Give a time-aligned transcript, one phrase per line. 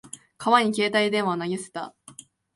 [0.39, 1.93] 川に携帯電話を投げ捨てた。